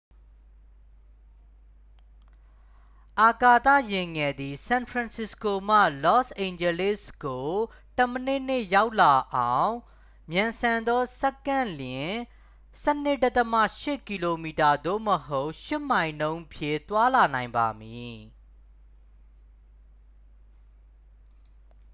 [3.21, 7.49] အာကာသယာဉ်ငယ်သည် ဆန်ဖရန်စစ္စကိုမှ လော့စ်အိန်ဂျလိစ်ကို
[7.97, 9.73] တစ်မိနစ်နှင့် ရောက်လောက်အောင်
[10.31, 12.13] မြန်ဆန်သော တစ်စက္ကန့်လျှင်
[12.83, 14.45] 12.8 km
[14.85, 18.15] သို့မဟုတ် 8 မိုင်နှုန်းဖြင့် သွားလာနိုင်ပါမည်